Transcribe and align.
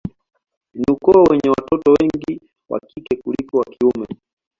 Ni 0.73 0.83
ukoo 0.91 1.23
wenye 1.29 1.49
watoto 1.49 1.93
wengi 2.01 2.41
wa 2.69 2.79
kike 2.79 3.15
kuliko 3.17 3.57
wa 3.57 3.65
kiume 3.65 4.07